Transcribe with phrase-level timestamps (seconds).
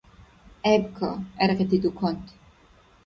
[0.63, 1.11] ГӀебка.
[1.39, 2.33] ГӀергъи дуканти.